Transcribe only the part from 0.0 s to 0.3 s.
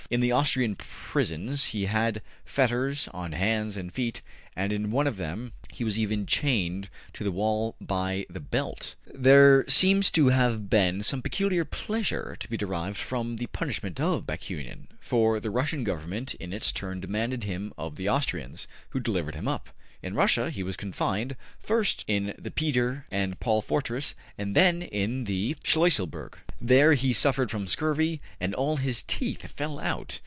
In